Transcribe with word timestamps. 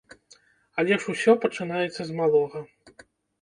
Але 0.83 0.97
ж 1.03 1.13
усё 1.13 1.35
пачынаецца 1.43 2.01
з 2.09 2.17
малога. 2.21 2.59